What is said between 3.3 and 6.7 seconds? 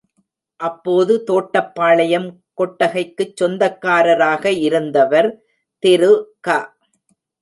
சொந்தக்காரராக இருந்தவர் திரு க.